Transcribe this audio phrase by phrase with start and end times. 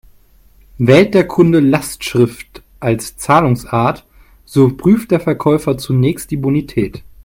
[0.79, 4.03] Wählt der Kunde Lastschrift als Zahlungsart,
[4.45, 7.03] so prüft der Verkäufer zunächst die Bonität.